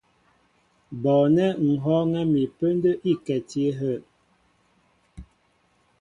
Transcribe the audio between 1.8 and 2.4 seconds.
hɔ́ɔ́ŋɛ́